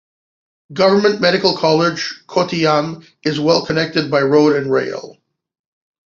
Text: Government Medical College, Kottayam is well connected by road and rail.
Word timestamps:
Government 0.73 1.21
Medical 1.21 1.55
College, 1.55 2.23
Kottayam 2.25 3.05
is 3.21 3.39
well 3.39 3.63
connected 3.63 4.09
by 4.09 4.23
road 4.23 4.55
and 4.55 4.71
rail. 4.71 5.19